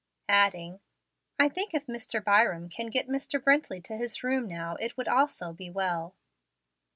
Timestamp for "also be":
5.07-5.69